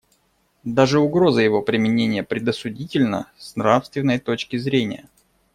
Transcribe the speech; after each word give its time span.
Даже 0.63 0.97
угроза 0.99 1.41
его 1.43 1.61
применения 1.61 2.23
предосудительна 2.23 3.31
с 3.37 3.55
нравственной 3.55 4.17
точки 4.17 4.57
зрения. 4.57 5.07